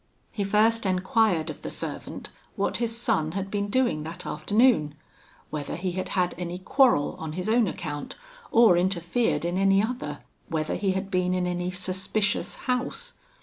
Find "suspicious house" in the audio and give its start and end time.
11.69-13.13